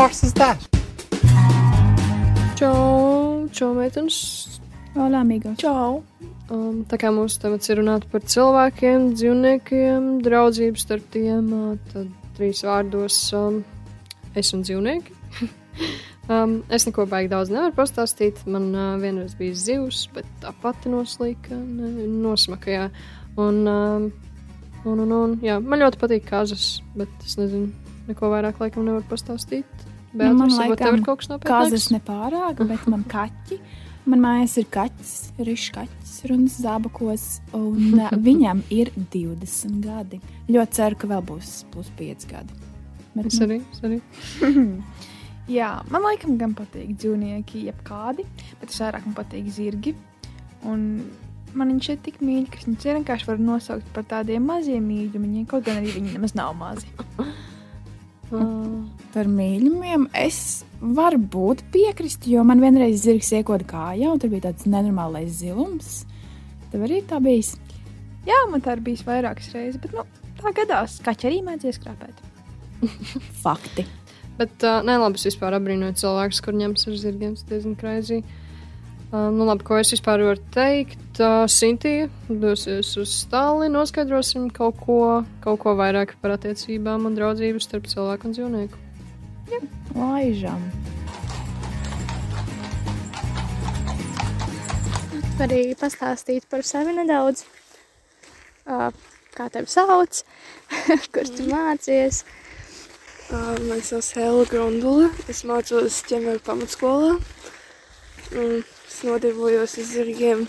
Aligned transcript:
horse 0.00 0.24
is 0.24 0.32
that? 0.32 0.56
Čau, 2.56 3.48
čau, 3.52 3.74
meitenes. 3.76 4.60
Hola, 4.94 5.20
amigo. 5.20 5.52
Čau. 5.60 6.00
Um, 6.50 6.86
tā 6.88 6.96
kā 6.98 7.10
mūsu 7.12 7.36
temats 7.42 7.68
ir 7.68 7.78
runāt 7.82 8.06
par 8.10 8.24
cilvēkiem, 8.24 9.10
dzīvniekiem, 9.12 10.06
draudzību 10.24 10.80
starp 10.80 11.04
tiem, 11.12 11.50
uh, 11.52 11.74
tad 11.92 12.08
trīs 12.38 12.62
vārdos 12.64 13.18
um, 13.36 13.60
es 14.32 14.54
un 14.56 14.64
dzīvnieki. 14.64 15.18
um, 16.32 16.56
es 16.72 16.88
neko 16.88 17.04
baigi 17.10 17.30
daudz 17.34 17.52
nevaru 17.52 17.76
pastāstīt. 17.76 18.40
Man 18.48 18.72
uh, 18.72 18.96
vienreiz 19.02 19.36
bija 19.36 19.58
zivs, 19.66 20.06
bet 20.16 20.28
tā 20.40 20.54
pati 20.64 20.92
noslīka, 20.92 21.60
nosmakajā. 22.24 22.88
Un, 23.36 23.60
um, 23.68 24.08
un, 24.86 25.04
un, 25.04 25.14
un, 25.20 25.38
jā, 25.44 25.60
man 25.60 25.84
ļoti 25.84 26.00
patīk 26.00 26.26
kazas, 26.32 26.72
bet 26.96 27.12
es 27.28 27.36
nezinu, 27.36 27.68
neko 28.08 28.32
vairāk 28.32 28.64
laikam 28.64 28.88
nevaru 28.88 29.06
pastāstīt. 29.12 29.89
Nu, 30.12 30.32
man 30.34 30.48
Beatrice, 30.48 30.58
varbūt 30.58 30.80
tev 30.80 30.86
laikam 30.86 30.98
ir 30.98 31.04
kaut 31.06 31.20
kas 31.22 31.28
Kazas 31.44 31.86
nopietnāks? 31.86 31.92
nepārāk, 31.94 32.62
bet 32.72 32.88
man 32.90 33.04
kaķi. 33.10 33.60
Man 34.10 34.22
mājās 34.24 34.56
ir 34.58 34.66
kaķis, 34.72 35.10
rišs 35.44 35.70
kaķis, 35.76 36.14
runas 36.30 36.56
zābakos, 36.64 37.26
un 37.54 38.00
viņam 38.28 38.62
ir 38.74 38.90
20 39.12 39.80
gadi. 39.84 40.18
Ļoti 40.50 40.78
ceru, 40.80 40.98
ka 40.98 41.10
vēl 41.12 41.22
būs 41.28 41.52
plus 41.70 41.90
5 42.00 42.26
gadi. 42.32 42.58
Bet, 43.14 43.26
Es 43.28 43.40
arī, 43.44 43.60
es 43.74 43.82
arī. 43.86 44.00
Jā, 45.50 45.70
man 45.90 46.04
laikam 46.06 46.36
gan 46.38 46.52
patīk 46.54 46.92
dzīvnieki, 46.94 47.64
jebkādi, 47.68 48.24
bet 48.60 48.70
es 48.70 48.78
vairāk 48.82 49.06
man 49.08 49.16
patīk 49.18 49.48
zirgi. 49.50 49.94
Un 50.68 50.84
man 51.58 51.72
viņš 51.72 51.88
ir 51.94 52.00
tik 52.04 52.20
mīļi, 52.22 52.46
ka 52.52 52.60
viņš 52.66 52.86
vienkārši 53.00 53.26
var 53.26 53.40
nosaukt 53.42 53.88
par 53.94 54.04
tādiem 54.10 54.44
maziem 54.46 54.84
mīļumiem, 54.86 55.46
kaut 55.50 55.66
gan 55.66 55.80
arī 55.80 55.94
viņi 55.96 56.14
nemaz 56.18 56.36
nav 56.38 56.54
mazi. 56.58 56.86
Par 59.14 59.30
mīļumiem 59.30 60.08
es 60.16 60.62
varu 60.80 61.18
būt 61.18 61.64
piekrist, 61.74 62.26
jo 62.30 62.44
man 62.46 62.62
vienreiz 62.62 63.02
zirgs 63.04 63.32
iekoda 63.36 63.66
kājā, 63.68 64.12
un 64.12 64.20
tur 64.22 64.32
bija 64.32 64.48
tāds 64.48 64.68
nenormālais 64.70 65.32
zilums. 65.42 66.04
Tev 66.70 66.86
arī 66.86 67.02
tā 67.06 67.18
bijis. 67.22 67.56
Jā, 68.28 68.36
man 68.50 68.62
tā 68.64 68.76
ir 68.76 68.84
bijis 68.86 69.02
vairākas 69.06 69.50
reizes, 69.56 69.80
bet 69.82 69.96
nu, 69.96 70.04
tā 70.40 70.52
gadās, 70.56 70.98
kā 71.04 71.16
arī 71.26 71.40
mēdz 71.44 71.70
ieskrāpēt. 71.72 72.22
Fakti. 73.44 73.86
Bet, 74.40 74.54
uh, 74.64 74.80
nē, 74.86 74.96
labi, 75.02 75.20
es 75.20 75.26
vispār 75.28 75.56
abrīnoju 75.58 75.98
cilvēkus, 76.00 76.40
kur 76.44 76.56
ņems 76.56 76.86
ar 76.88 76.94
zirgiem. 77.02 77.34
Tas 77.36 77.48
diezgan 77.50 77.74
krāzī. 77.80 78.22
Nu, 79.10 79.42
labi, 79.42 79.64
ko 79.66 79.78
es 79.80 79.90
vispār 79.90 80.22
varu 80.22 80.38
teikt? 80.54 81.18
Sintija 81.50 82.06
dosies 82.28 82.92
uz 83.00 83.16
stāli, 83.24 83.66
noskaidrosim 83.72 84.46
kaut 84.54 84.78
ko, 84.84 85.00
kaut 85.42 85.58
ko 85.64 85.74
vairāk 85.78 86.14
par 86.22 86.36
attiecībām 86.36 87.10
un 87.10 87.18
draudzību 87.18 87.62
starp 87.62 87.90
cilvēku 87.90 88.30
un 88.30 88.38
dzīvnieku. 88.38 88.86
Laižam. 89.98 90.62
var 95.40 95.48
arī 95.48 95.72
pastāstīt 95.78 96.44
par 96.52 96.60
sevi 96.68 96.92
nedaudz. 96.92 97.46
Uh, 98.68 98.90
kā 99.32 99.46
tevi 99.48 99.70
sauc, 99.72 100.18
kur 101.14 101.30
tu 101.32 101.46
mācies. 101.48 102.24
Uh, 103.30 103.56
Mani 103.64 103.80
sauc 103.86 104.10
Helga 104.18 104.50
Grundula. 104.50 105.08
Es 105.32 105.40
mācos 105.48 106.02
ķemēru 106.10 106.42
pamatskolā. 106.44 107.14
Un 108.36 108.60
es 109.00 109.06
nodarbojos 109.08 109.78
ar 109.80 109.86
zirgiem 109.88 110.42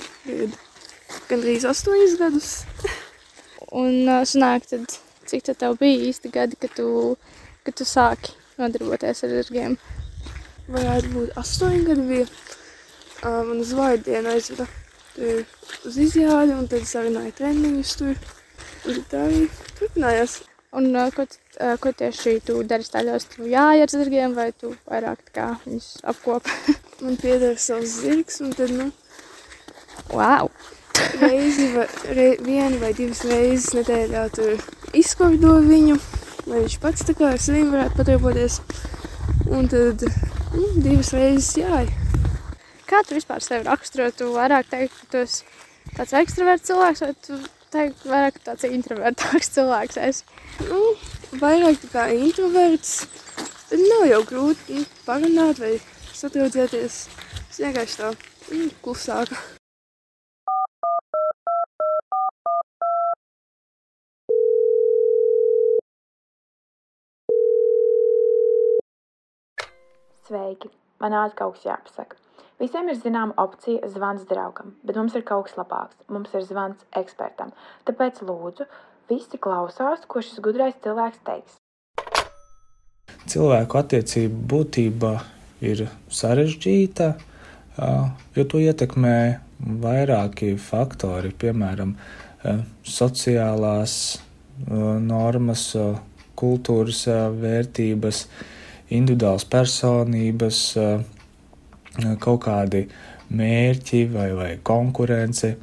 gandrīz 1.30 1.64
astoņus 1.70 2.18
gadus. 2.20 2.50
Un 3.72 4.10
sanāk, 4.28 4.66
tad, 4.68 4.98
cik 5.30 5.46
tad 5.48 5.60
tev 5.62 5.78
bija 5.80 6.10
īsti 6.10 6.32
gadi, 6.34 6.58
kad 6.60 6.74
tu, 6.76 7.16
kad 7.64 7.78
tu 7.80 7.88
sāki 7.88 8.36
nodarboties 8.60 9.24
ar 9.24 9.32
zirgiem? 9.38 9.78
Varētu 10.68 11.14
būt 11.16 11.40
astoņi 11.40 11.82
gadi 11.88 12.06
bija. 12.12 12.28
Man 13.24 13.64
uz 13.64 13.72
vārdienu 13.78 14.34
aizveda 14.34 14.68
tur 15.16 15.44
uz 15.88 16.04
izjādi, 16.04 16.56
un 16.58 16.68
tad 16.68 16.88
nāju 17.16 17.36
treniņus 17.40 17.98
tur. 18.02 18.32
Un 18.84 19.04
tā 19.08 19.26
arī 19.30 19.44
turpinājās. 19.80 20.42
Un 20.76 20.92
ko, 21.16 21.28
ko 21.84 21.92
tieši 22.04 22.40
tu 22.48 22.62
dari 22.68 22.84
staļos? 22.84 23.32
Tu 23.36 23.52
jāj 23.54 23.86
ar 23.86 23.96
zirgiem 23.96 24.36
vai 24.36 24.52
tu 24.52 24.76
vairāk 24.90 25.30
tā 25.30 25.38
kā 25.40 25.52
viņus 25.64 25.94
apkopi? 26.12 26.82
Man 27.02 27.18
pieder 27.18 27.58
savs 27.58 28.00
zirgs, 28.04 28.42
un 28.46 28.54
tad, 28.54 28.74
nu, 28.78 28.92
wow! 30.14 30.52
reizi 31.20 31.72
vai, 31.74 31.88
re, 32.04 32.38
vienu 32.42 32.80
vai 32.82 32.92
divas 32.96 33.24
reizes 33.28 33.72
nedēļā 33.76 34.26
tur 34.36 34.60
izkordo 34.98 35.56
viņu, 35.66 35.98
lai 36.50 36.64
viņš 36.64 36.78
pats 36.84 37.06
tā 37.08 37.16
kā 37.18 37.32
ar 37.34 37.42
saviem 37.42 37.72
varētu 37.74 38.00
padarboties. 38.00 38.60
Un 39.52 39.68
tad 39.72 40.04
nu, 40.56 40.68
divas 40.78 41.12
reizes 41.16 41.56
jāj. 41.60 41.90
Kā 42.90 43.02
tu 43.08 43.16
vispār 43.16 43.44
sevi 43.44 43.68
raksturo? 43.68 44.10
Tu 44.16 44.28
vairāk 44.34 44.70
teiktu, 44.72 45.00
ka 45.00 45.12
tu 45.12 45.24
esi 45.24 45.46
tāds 45.96 46.16
ekstraverts 46.22 46.68
cilvēks, 46.70 47.04
vai 47.06 47.14
tu 47.28 47.40
teiktu, 47.72 48.12
vairāk 48.12 48.42
tāds 48.46 48.68
introvertāks 48.68 49.52
cilvēks 49.56 50.02
esi? 50.10 50.28
Nu, 50.68 50.82
vairāk 51.40 51.80
tā 51.86 51.92
kā 51.96 52.08
introverts. 52.16 53.06
Tad 53.72 53.80
nav 53.88 54.04
jau 54.10 54.22
grūti 54.28 54.82
nu, 54.82 54.88
parunāt 55.08 55.62
vai 55.64 55.78
satraudzēties. 56.22 56.98
Es 57.50 57.60
vienkārši 57.62 57.98
tā 58.00 58.12
nu, 58.14 58.68
klusāka. 58.84 59.38
Sveiki! 70.28 70.70
Man 71.02 71.16
ātri 71.18 71.40
kaut 71.42 71.58
kas 71.58 71.66
jāpasaka. 71.66 72.20
Visiem 72.62 72.92
ir 72.94 73.00
zināma 73.02 73.34
opcija 73.42 73.90
zvans 73.90 74.28
draugam, 74.30 74.76
bet 74.86 75.00
mums 75.00 75.16
ir 75.18 75.26
kaut 75.26 75.48
kas 75.48 75.58
labāks. 75.58 75.98
Mums 76.14 76.30
ir 76.38 76.46
zvans 76.46 76.86
ekspertam. 77.00 77.50
Tāpēc 77.90 78.22
lūdzu, 78.28 78.70
visi 79.10 79.42
klausās, 79.42 80.06
ko 80.06 80.22
šis 80.22 80.38
gudrais 80.46 80.78
cilvēks 80.86 81.26
teiks. 81.26 81.58
cilvēku 83.32 83.78
attiecību 83.82 84.46
būtība 84.54 85.16
ir 85.62 85.86
sarežģīta, 86.12 87.12
jo 88.36 88.46
to 88.50 88.62
ietekmē 88.62 89.18
vairāki 89.82 90.56
faktori, 90.60 91.32
piemēram, 91.38 91.94
sociālās 92.88 93.94
normas, 95.06 95.68
kultūras 96.42 97.06
vērtības, 97.38 98.26
individuālas 98.92 99.46
personības, 99.50 100.62
kaut 102.24 102.44
kādi 102.46 102.86
mērķi 103.32 104.06
vai, 104.12 104.30
vai 104.36 104.52
konkurence. 104.64 105.56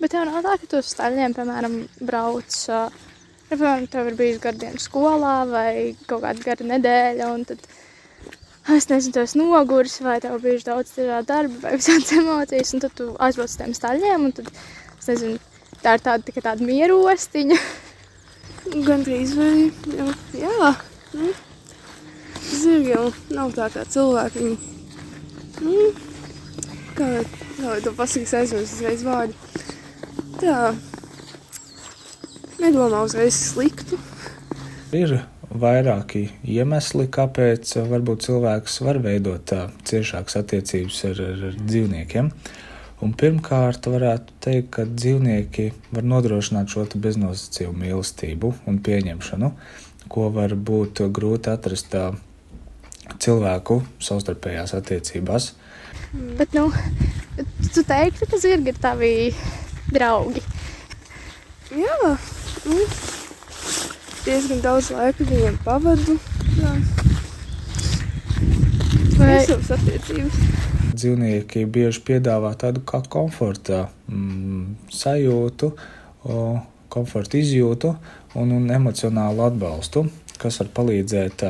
Bet 0.00 0.12
tev 0.12 0.26
nav 0.28 0.42
tā, 0.44 0.56
ka 0.60 0.70
tu 0.70 0.80
uz 0.82 0.92
staļiem, 0.92 1.34
piemēram, 1.36 1.76
brauc, 2.04 2.56
nu, 2.68 3.52
piemēram, 3.52 3.86
tev 3.92 4.10
ir 4.10 4.18
bijis 4.18 4.40
gara 4.42 4.60
diena 4.60 4.82
skolā 4.82 5.36
vai 5.48 5.70
kaut 6.08 6.24
kāda 6.24 6.44
gara 6.44 6.70
nedēļa, 6.74 7.30
un 7.32 7.46
tad, 7.48 7.62
es 8.76 8.88
nezinu, 8.90 9.14
tu 9.14 9.22
esi 9.22 9.38
noguris 9.38 10.00
vai 10.02 10.18
tev 10.22 10.40
bijuši 10.42 10.66
daudz 10.66 10.94
darba 11.28 11.60
vai 11.62 11.76
visādas 11.78 12.12
emocijas, 12.20 12.72
un 12.74 12.82
tad 12.82 12.96
tu 12.98 13.08
aizbrauc 13.22 13.50
uz 13.50 13.58
tiem 13.60 13.74
staļiem, 13.76 14.28
un 14.28 14.34
tad, 14.34 14.50
es 14.98 15.10
nezinu, 15.12 15.42
tā 15.84 15.96
ir 15.96 16.06
tāda 16.06 16.26
tikai 16.26 16.42
tāda 16.48 16.66
mieru 16.66 16.98
ostiņa. 17.12 17.58
Gan 18.88 19.04
drīz 19.06 19.36
vai 19.38 19.50
jau, 19.94 20.08
jā. 20.34 20.72
Nu, 21.14 21.30
zirgi 22.50 22.90
jau 22.90 23.04
nav 23.34 23.54
tā 23.54 23.68
kā 23.70 23.84
cilvēki. 23.94 24.42
Viņi, 24.42 24.56
nu, 25.62 25.86
kā, 26.98 27.12
kā 27.22 27.70
lai 27.70 27.78
to 27.84 27.94
pasakīs 27.94 28.34
aizmirst 28.40 28.80
uzreiz 28.80 29.06
vārdu. 29.06 29.38
Tā. 30.42 30.74
Nedomā 32.58 33.04
uzreiz 33.06 33.38
sliktu. 33.52 34.00
Ir 34.96 35.20
vairāki 35.50 36.26
iemesli, 36.42 37.06
kāpēc 37.12 37.76
uh, 37.78 37.88
varbūt 37.90 38.26
cilvēks 38.26 38.80
var 38.86 39.00
veidot 39.04 39.52
uh, 39.54 39.66
ciešākas 39.86 40.40
attiecības 40.42 41.02
ar, 41.10 41.22
ar, 41.30 41.42
ar 41.50 41.58
dzīvniekiem. 41.62 42.30
Un 43.04 43.12
pirmkārt, 43.12 43.86
varētu 43.92 44.38
teikt, 44.40 44.70
ka 44.78 44.86
dzīvnieki 44.88 45.66
var 45.92 46.06
nodrošināt 46.08 46.72
šo 46.72 46.86
te 46.88 47.00
beznosacījumu 47.02 47.82
mīlestību 47.82 48.54
un 48.70 48.78
pieņemšanu, 48.86 49.52
ko 50.12 50.30
var 50.32 50.56
būt 50.56 51.04
grūti 51.12 51.52
atrast 51.52 51.94
uh, 51.98 52.16
cilvēku 53.22 53.82
savstarpējās 54.02 54.74
attiecībās. 54.78 55.52
Bet, 56.38 56.54
nu, 56.56 56.70
tu 57.74 57.84
teiktu, 57.86 58.28
ka 58.30 58.40
zirgi 58.40 58.72
ir 58.72 58.80
tavi 58.80 59.12
draugi. 59.92 60.42
Jā, 61.74 62.16
nu, 62.70 62.82
diezgan 64.26 64.62
daudz 64.64 64.90
laika 64.94 65.24
viņiem 65.26 65.58
pavadu. 65.64 66.16
Jā. 66.58 66.72
Vai- 69.16 69.28
Veselas 69.38 69.70
attiecības. 69.76 70.40
Dzīvnieki 70.96 71.66
bieži 71.68 72.00
piedāvā 72.08 72.54
tādu 72.58 72.80
kā 72.88 73.02
komforta 73.12 73.86
mm, 74.08 74.76
sajūtu, 74.92 75.70
o, 76.24 76.42
komforta 76.92 77.36
izjūtu 77.38 77.92
un, 78.40 78.52
un 78.56 78.70
emocionālu 78.72 79.44
atbalstu, 79.46 80.06
kas 80.40 80.58
var 80.62 80.70
palīdzēt 80.78 81.44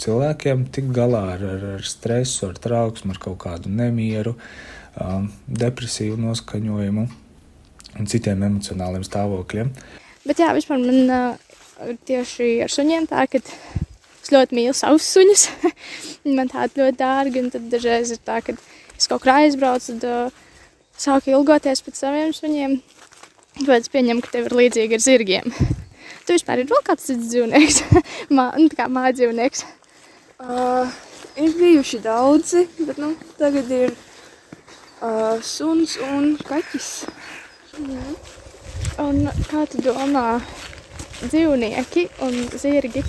cilvēkiem 0.00 0.66
tikt 0.72 0.92
galā 0.96 1.22
ar, 1.34 1.44
ar, 1.54 1.64
ar 1.78 1.84
stresu, 1.88 2.50
ar 2.50 2.60
trauksmu, 2.60 3.14
ar 3.16 3.20
kaut 3.22 3.38
kādu 3.46 3.72
nemieru, 3.72 4.36
um, 5.00 5.30
depresīvu 5.48 6.20
noskaņojumu 6.20 7.06
un 7.96 8.08
citiem 8.12 8.44
emocionāliem 8.50 9.04
stāvokļiem. 9.08 9.72
Bet 10.26 10.42
jā, 10.42 10.52
vispār 10.56 10.82
man 10.84 11.12
uh, 11.12 11.56
tieši 12.08 12.50
ar 12.64 12.72
suņiem 12.72 13.06
tā, 13.10 13.26
ka 13.30 13.40
es 13.42 14.32
ļoti 14.32 14.56
mīlu 14.56 14.74
savus 14.76 15.06
suņus. 15.12 15.46
Man 16.36 16.50
tādi 16.52 16.82
ļoti 16.82 16.98
dārgi, 17.00 17.42
un 17.44 17.52
tad 17.54 17.70
dažreiz 17.72 18.12
ir 18.14 18.20
tā, 18.26 18.40
ka 18.44 18.56
es 18.96 19.08
kaut 19.10 19.24
kur 19.24 19.34
aizbraucu, 19.36 19.96
tad 19.96 20.06
uh, 20.10 20.44
sāku 20.98 21.34
ilgoties 21.34 21.84
pēc 21.84 22.00
saviem 22.00 22.32
suņiem. 22.36 22.78
Tāpēc 23.62 23.90
pieņemu, 23.92 24.22
ka 24.24 24.32
tev 24.34 24.48
ir 24.50 24.56
līdzīgi 24.62 24.98
ar 24.98 25.04
zirgiem. 25.04 25.52
Tu 26.26 26.34
vispār 26.34 26.58
ir 26.58 26.66
vēl 26.66 26.80
kāds 26.82 27.04
cits 27.06 27.28
dzīvnieks, 27.30 27.76
Mā, 28.36 28.48
nu, 28.58 28.66
kā 28.74 28.88
mājdzīvnieks. 28.90 29.60
Uh, 30.42 30.90
ir 31.38 31.54
bijuši 31.54 32.00
daudzi, 32.02 32.64
bet 32.82 32.98
nu, 32.98 33.12
tagad 33.38 33.70
ir 33.70 33.92
uh, 33.94 35.38
suns 35.38 35.94
un 36.02 36.32
kaķis. 36.48 36.88
Un 39.02 39.22
kā 39.46 39.62
tu 39.70 39.84
domā, 39.86 40.40
dzīvnieki 41.24 42.06
un 42.26 42.36
zirgi, 42.58 43.02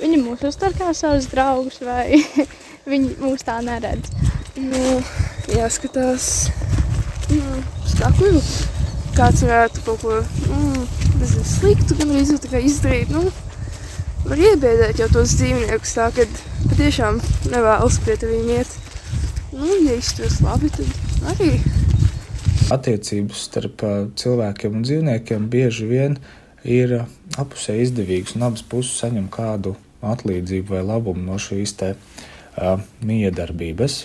viņi 0.00 0.20
mūs 0.22 0.44
uztver 0.48 0.76
kā 0.78 0.92
savus 0.96 1.28
draugus 1.32 1.80
vai 1.84 2.20
viņi 2.90 3.16
mūs 3.22 3.46
tā 3.46 3.60
neredz? 3.64 4.12
Nu, 4.60 5.00
jāskatās 5.50 6.48
nu, 7.32 7.62
skakuju. 7.90 8.42
Kāds 9.14 9.44
varētu 9.46 9.82
kaut 9.86 10.02
ko 10.02 10.18
mm, 10.20 10.86
nezinu, 11.20 11.44
sliktu 11.46 11.96
gan 11.98 12.14
arī 12.14 12.38
tā 12.42 12.50
kā 12.50 12.62
izdarīt. 12.62 13.12
Nu, 13.14 13.28
var 14.24 14.40
iebiedēt 14.40 15.02
jau 15.02 15.08
tos 15.12 15.36
dzīvniekus 15.38 15.94
tā, 15.96 16.08
ka 16.14 16.26
patiešām 16.70 17.20
nevēlas 17.52 18.00
pie 18.04 18.16
tevīm 18.20 18.50
iet. 18.56 18.78
Nu, 19.54 19.68
ja 19.86 19.94
izturas 19.98 20.40
labi, 20.42 20.70
tad 20.74 21.34
arī. 21.34 21.50
Attiecības 22.74 23.44
starp 23.50 23.84
cilvēkiem 24.18 24.80
un 24.80 24.86
dzīvniekiem 24.86 25.50
bieži 25.52 25.86
vien 25.90 26.16
ir 26.64 26.96
apusē 27.40 27.76
izdevīgas, 27.82 28.36
un 28.36 28.46
abas 28.48 28.64
puses 28.66 28.98
saņem 29.02 29.28
kādu 29.32 29.74
atlīdzību 30.04 30.76
vai 30.76 30.82
labumu 30.84 31.24
no 31.26 31.38
šīs 31.40 31.76
te 31.80 31.94
uh, 31.94 32.82
miedarbības. 33.06 34.04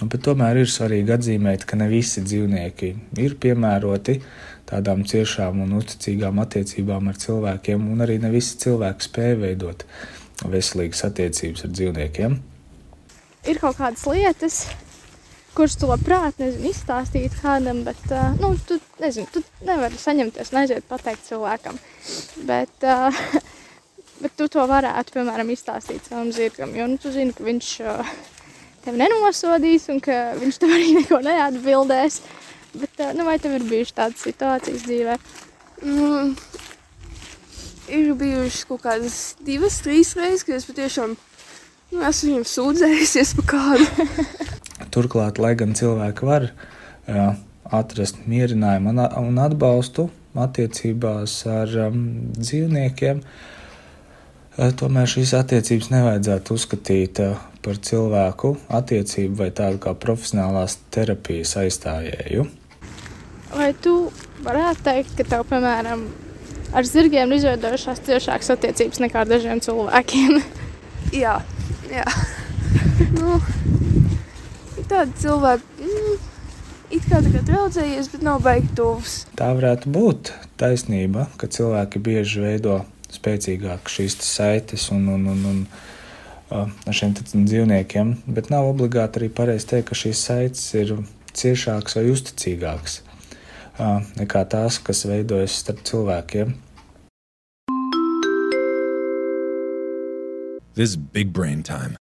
Bet 0.00 0.22
tomēr 0.24 0.62
ir 0.62 0.70
svarīgi 0.72 1.12
atzīmēt, 1.12 1.66
ka 1.68 1.76
ne 1.76 1.88
visi 1.90 2.22
dzīvnieki 2.24 2.92
ir 3.20 3.34
piemēroti 3.40 4.16
tādām 4.70 5.02
ciešām 5.08 5.60
un 5.66 5.74
uzticīgām 5.76 6.40
attiecībām 6.40 7.10
ar 7.12 7.18
cilvēkiem, 7.20 7.90
un 7.92 8.04
arī 8.04 8.16
ne 8.22 8.30
visi 8.32 8.56
cilvēki 8.62 9.08
spēj 9.08 9.34
veidot 9.42 9.84
veselīgas 10.48 11.04
attiecības 11.10 11.66
ar 11.66 11.74
dzīvniekiem. 11.76 12.38
Ir 13.52 13.60
kaut 13.60 13.76
kādas 13.76 14.06
lietas, 14.08 14.62
kuras 15.56 15.74
tu 15.76 15.88
labprāt 15.88 16.38
nezinu, 16.40 16.70
izstāstīt 16.72 17.34
kādam, 17.42 17.82
bet 17.86 18.00
uh, 18.10 18.32
nu, 18.40 18.54
tu, 18.68 18.78
nezinu, 19.02 19.28
tu 19.32 19.42
nevari 19.66 19.98
saņemties 20.00 20.52
un 20.52 20.60
aiziet 20.62 20.86
pateikt 20.88 21.26
cilvēkam. 21.28 21.78
Bet, 22.48 22.72
uh, 22.88 23.24
bet 24.22 24.36
tu 24.38 24.48
to 24.52 24.64
varētu, 24.68 25.16
piemēram, 25.16 25.52
izstāstīt 25.52 26.08
savam 26.08 26.32
zirgam, 26.34 26.72
jo 26.76 26.88
nu, 26.88 27.00
tu 27.00 27.12
zini, 27.14 27.34
ka 27.36 27.44
viņš 27.46 27.72
uh, 27.84 28.14
tevi 28.86 29.02
nenosodīs 29.02 29.88
un 29.92 30.00
ka 30.04 30.22
viņš 30.40 30.60
tev 30.62 30.76
arī 30.78 30.94
neko 31.00 31.20
neatbildēs. 31.26 32.22
Bet, 32.72 32.94
uh, 32.96 33.12
nu, 33.18 33.28
vai 33.28 33.36
tev 33.42 33.58
ir 33.58 33.68
bijušas 33.68 33.98
tādas 33.98 34.24
situācijas 34.24 34.86
dzīvē? 34.88 35.18
Nu, 35.82 36.08
ir 37.92 38.14
bijušas 38.16 38.64
kaut 38.70 38.86
kādas 38.86 39.20
divas, 39.44 39.82
trīs 39.84 40.14
reizes, 40.16 40.46
kad 40.48 40.56
es 40.56 40.68
patiešām 40.70 41.12
nu, 41.92 42.00
esmu 42.08 42.30
viņam 42.30 42.48
sūdzējusies 42.54 43.36
par 43.42 43.48
kādu. 43.52 44.08
Turklāt, 44.90 45.38
lai 45.42 45.54
gan 45.58 45.76
cilvēki 45.78 46.26
var 46.26 46.50
jā, 47.06 47.28
atrast 47.72 48.24
mierinājumu 48.28 48.92
un 49.22 49.40
atbalstu 49.42 50.08
attiecībās 50.38 51.34
ar 51.50 51.72
um, 51.88 52.04
dzīvniekiem, 52.38 53.20
ā, 54.56 54.70
tomēr 54.80 55.10
šīs 55.10 55.34
attiecības 55.36 55.90
nevajadzētu 55.92 56.56
uzskatīt 56.56 57.20
ā, 57.24 57.30
par 57.62 57.78
cilvēku 57.78 58.56
attiecību 58.72 59.38
vai 59.44 59.50
tādu 59.54 59.80
kā 59.84 59.94
profesionālās 59.94 60.78
terapijas 60.94 61.54
aizstājēju. 61.60 62.48
Vai 63.52 63.70
tu 63.84 63.96
varētu 64.42 64.86
teikt, 64.88 65.16
ka 65.18 65.26
tev, 65.28 65.44
piemēram, 65.50 66.06
ar 66.72 66.88
zirgiem 66.88 67.30
ir 67.30 67.42
izveidojušās 67.42 68.00
ciešākas 68.08 68.54
attiecības 68.56 69.02
nekā 69.04 69.22
ar 69.22 69.30
dažiem 69.30 69.60
cilvēkiem? 69.64 70.40
jā, 71.24 71.36
jā. 71.92 72.06
nu, 73.18 73.36
tādi 74.92 75.22
cilvēki, 75.22 75.86
mm, 75.86 76.16
it 76.92 77.06
kā 77.08 77.20
tā 77.24 77.32
kā 77.32 77.42
draudzējies, 77.48 78.10
bet 78.12 78.24
nav 78.26 78.42
baigi 78.44 78.72
tuvs. 78.78 79.22
Tā 79.38 79.52
varētu 79.56 79.92
būt 79.92 80.32
taisnība, 80.60 81.28
ka 81.40 81.48
cilvēki 81.52 82.02
bieži 82.02 82.42
veido 82.44 82.82
spēcīgākas 83.12 83.96
šīs 83.98 84.18
te 84.20 84.28
saites 84.28 84.88
un, 84.94 85.06
un, 85.14 85.24
un, 85.32 85.46
un 85.52 85.62
uh, 85.64 86.68
ar 86.68 86.96
šiem 86.96 87.14
dzīvniekiem, 87.16 88.14
bet 88.36 88.52
nav 88.52 88.70
obligāti 88.72 89.22
arī 89.22 89.30
pareizi 89.32 89.72
teikt, 89.74 89.90
ka 89.90 90.00
šīs 90.02 90.26
saites 90.28 90.66
ir 90.78 90.94
ciešākas 91.32 91.96
vai 91.98 92.04
uzticīgākas 92.12 93.00
uh, 93.02 94.02
nekā 94.20 94.44
tās, 94.52 94.80
kas 94.84 95.06
veidojas 95.08 95.60
starp 95.64 95.84
cilvēkiem. 95.88 96.54
This 100.72 100.90
is 100.90 100.96
big 100.96 101.34
brain 101.34 101.62
time. 101.62 102.01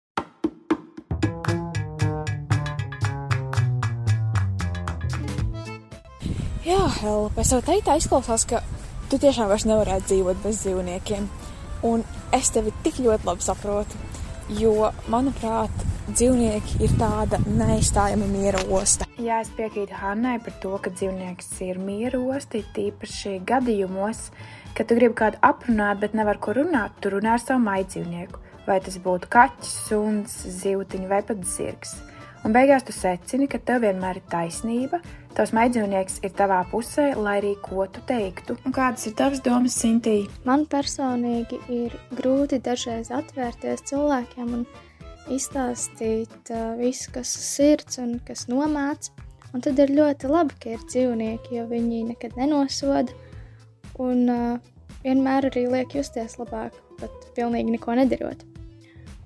Jā, 6.69 6.83
Helga, 6.99 7.31
pēc 7.33 7.49
tam 7.49 7.61
teiktā 7.65 7.95
izklausās, 7.97 8.43
ka 8.45 8.59
tu 9.09 9.17
tiešām 9.17 9.47
vairs 9.49 9.65
nevarētu 9.65 10.11
dzīvot 10.11 10.41
bez 10.43 10.59
dzīvniekiem. 10.61 11.29
Un 11.89 12.03
es 12.37 12.51
tevi 12.53 12.75
tik 12.85 12.99
ļoti 13.01 13.25
labi 13.25 13.47
saprotu, 13.47 13.97
jo, 14.53 14.91
manuprāt, 15.09 15.73
dzīvnieki 16.11 16.83
ir 16.85 16.93
tāda 17.01 17.39
neizstājama 17.47 18.29
miera 18.29 18.61
osta. 18.69 19.09
Jā, 19.17 19.39
es 19.47 19.53
piekrītu 19.57 19.97
Hannai 19.97 20.35
par 20.45 20.59
to, 20.61 20.75
ka 20.85 20.93
dzīvnieks 20.93 21.49
ir 21.71 21.81
miera 21.81 22.21
osti, 22.37 22.61
tīpaši 22.77 23.39
gadījumos, 23.49 24.27
kad 24.77 24.91
tu 24.91 24.99
gribi 25.01 25.17
kādu 25.23 25.41
aprunāt, 25.49 26.03
bet 26.05 26.19
nevar 26.21 26.37
ko 26.37 26.53
runāt, 26.59 27.01
tu 27.01 27.15
runā 27.17 27.39
ar 27.39 27.47
savu 27.47 27.65
maidzīvnieku. 27.65 28.45
Vai 28.69 28.83
tas 28.85 29.01
būtu 29.01 29.33
kaķis, 29.33 29.73
suns, 29.89 30.37
zivtiņš 30.61 31.09
vai 31.09 31.25
pat 31.33 31.49
zirgs. 31.49 31.97
Un 32.49 32.55
beigās 32.57 32.81
tu 32.81 32.95
secini, 32.97 33.45
ka 33.45 33.59
tev 33.61 33.83
vienmēr 33.85 34.23
ir 34.23 34.29
taisnība, 34.33 35.03
tavs 35.37 35.51
maidzīvnieks 35.53 36.15
ir 36.25 36.33
tavā 36.33 36.63
pusē, 36.71 37.11
lai 37.21 37.35
arī 37.43 37.51
ko 37.61 37.85
tu 37.93 38.01
teiktu. 38.09 38.57
Un 38.65 38.73
kādas 38.73 39.05
ir 39.05 39.13
tavas 39.19 39.43
domas, 39.45 39.77
Sintīna? 39.77 40.33
Man 40.49 40.65
personīgi 40.65 41.59
ir 41.69 41.93
grūti 42.17 42.57
dažreiz 42.65 43.13
atvērties 43.13 43.85
cilvēkiem 43.93 44.55
un 44.57 44.65
izstāstīt 45.29 46.55
uh, 46.57 46.73
visu, 46.81 47.13
kas 47.13 47.37
ir 47.37 47.47
sirds 47.51 48.01
un 48.01 48.17
kas 48.25 48.49
nomāca. 48.49 49.13
Un 49.53 49.61
tad 49.69 49.77
ir 49.85 49.93
ļoti 49.93 50.33
labi, 50.33 50.57
ka 50.57 50.73
ir 50.73 50.89
dzīvnieki, 50.89 51.59
jo 51.61 51.69
viņi 51.69 52.07
nekad 52.15 52.41
nenosoda 52.41 53.13
un 54.01 54.25
uh, 54.33 54.71
vienmēr 55.05 55.53
arī 55.53 55.69
liek 55.69 56.01
justies 56.01 56.41
labāk, 56.41 56.81
pat 56.97 57.29
pilnīgi 57.37 57.77
neko 57.77 58.01
nedarot. 58.01 58.49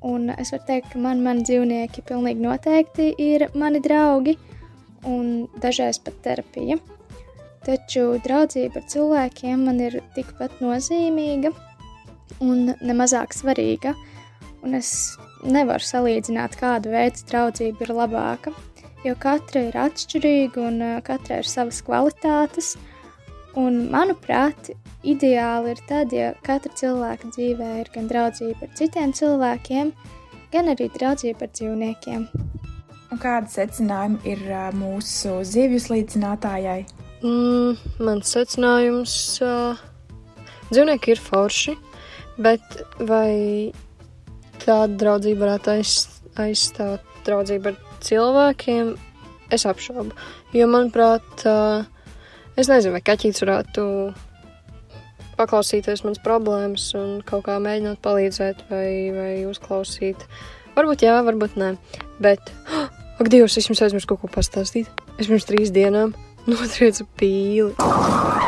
Un 0.02 0.32
es 0.34 0.50
varu 0.50 0.66
teikt, 0.66 0.92
ka 0.92 1.02
man, 1.02 1.22
mani 1.22 1.44
dzīvnieki 1.46 2.02
pilnīgi 2.08 2.42
noteikti 2.42 3.12
ir 3.22 3.46
mani 3.54 3.78
draugi 3.82 4.34
un 5.06 5.46
dažreiz 5.62 6.00
pat 6.02 6.16
terapija. 6.24 6.78
Taču 7.62 8.16
draudzība 8.24 8.80
ar 8.80 8.88
cilvēkiem 8.90 9.66
man 9.68 9.78
ir 9.82 10.00
tikpat 10.16 10.58
nozīmīga 10.62 11.52
un 12.42 12.72
nemazāk 12.82 13.36
svarīga. 13.36 13.94
Un 14.62 14.74
es 14.78 14.90
nevaru 15.42 15.82
salīdzināt, 15.86 16.56
kāda 16.58 16.90
veida 16.90 17.22
draudzība 17.30 17.86
ir 17.86 17.94
labāka, 17.98 18.52
jo 19.06 19.14
katra 19.18 19.64
ir 19.68 19.78
atšķirīga 19.86 20.66
un 20.68 20.82
uh, 20.82 20.98
katrai 21.06 21.40
ir 21.42 21.50
savas 21.50 21.82
kvalitātes. 21.86 22.76
Un, 23.58 23.90
manuprāt, 23.92 24.70
ideāli 25.04 25.74
ir 25.74 25.80
tad, 25.88 26.12
ja 26.16 26.30
katra 26.46 26.72
cilvēka 26.78 27.28
dzīvē 27.34 27.68
ir 27.82 27.90
gan 27.92 28.08
draudzība 28.08 28.64
ar 28.64 28.72
citiem 28.78 29.12
cilvēkiem, 29.12 29.92
gan 30.54 30.72
arī 30.72 30.88
draudzība 30.94 31.44
ar 31.44 31.52
dzīvniekiem. 31.52 32.24
Un 33.12 33.20
kāda 33.20 33.52
secinājuma 33.52 34.22
ir 34.24 34.40
mūsu 34.80 35.42
zivju 35.44 35.82
slīcinātājai? 35.84 36.80
Mm, 37.20 37.76
mans 38.00 38.32
secinājums 38.32 39.14
uh,- 39.44 39.76
dzīvnieki 40.72 41.12
ir 41.12 41.20
forši, 41.20 41.76
bet 42.40 42.80
vai 43.04 43.70
tāda 44.64 44.96
draudzība 44.96 45.44
varētu 45.44 45.74
aiz, 45.76 45.96
aizstāt 46.40 47.04
draudzību 47.28 47.74
ar 47.74 47.80
cilvēkiem? 48.00 48.94
Es 49.52 49.68
apšaubu. 49.68 50.16
Jo, 50.56 50.72
manuprāt, 50.72 51.44
uh, 51.44 51.84
es 52.56 52.70
nezinu, 52.70 52.94
vai 52.96 53.02
kaķis 53.04 53.42
varētu 53.44 53.84
paklausīties 55.38 56.04
manas 56.06 56.22
problēmas 56.24 56.90
un 56.98 57.20
kaut 57.26 57.46
kā 57.48 57.58
mēģināt 57.62 58.02
palīdzēt 58.04 58.66
vai, 58.70 58.88
vai 59.14 59.32
uzklausīt. 59.48 60.26
Varbūt 60.76 61.06
jā, 61.06 61.18
varbūt 61.26 61.58
nē. 61.60 61.74
Bet, 62.22 62.52
ak, 63.20 63.32
Dievs, 63.32 63.58
es 63.60 63.68
jums 63.70 63.82
aizmirsu 63.84 64.12
kaut 64.12 64.24
ko 64.24 64.32
pastāstīt. 64.36 64.90
Es 65.18 65.28
pirms 65.28 65.48
trīs 65.48 65.74
dienām 65.74 66.16
notriecu 66.48 67.08
pīli. 67.20 68.41